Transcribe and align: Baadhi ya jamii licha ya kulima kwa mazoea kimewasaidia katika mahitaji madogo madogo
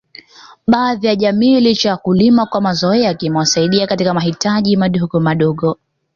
Baadhi 0.67 1.07
ya 1.07 1.15
jamii 1.15 1.59
licha 1.59 1.89
ya 1.89 1.97
kulima 1.97 2.45
kwa 2.45 2.61
mazoea 2.61 3.13
kimewasaidia 3.13 3.87
katika 3.87 4.13
mahitaji 4.13 4.77
madogo 4.77 5.19
madogo 5.19 5.77